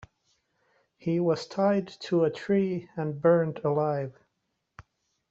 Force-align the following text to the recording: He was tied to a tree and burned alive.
He 0.97 1.19
was 1.19 1.45
tied 1.45 1.87
to 2.05 2.23
a 2.23 2.31
tree 2.31 2.89
and 2.95 3.21
burned 3.21 3.59
alive. 3.63 4.15